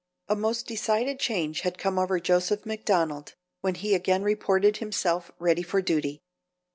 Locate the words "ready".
5.37-5.61